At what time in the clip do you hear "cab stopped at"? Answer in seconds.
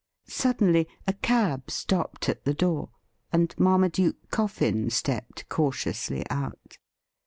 1.13-2.43